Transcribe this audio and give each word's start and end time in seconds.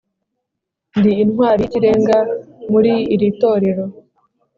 ndi 0.97 1.11
intwari 1.23 1.59
y'ikirenga 1.63 2.17
muri 2.71 2.93
iri 3.13 3.27
torero 3.41 3.83